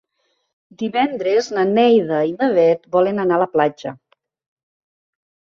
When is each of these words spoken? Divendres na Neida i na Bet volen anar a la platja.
Divendres 0.77 1.49
na 1.57 1.65
Neida 1.73 2.23
i 2.31 2.33
na 2.39 2.49
Bet 2.57 2.89
volen 2.97 3.27
anar 3.27 3.39
a 3.39 3.43
la 3.45 3.49
platja. 3.59 3.95